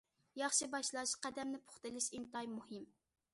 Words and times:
ياخشى 0.43 0.67
باشلاش، 0.75 1.13
قەدەمنى 1.25 1.61
پۇختا 1.67 1.89
ئېلىش 1.91 2.09
ئىنتايىن 2.19 2.57
مۇھىم. 2.57 2.89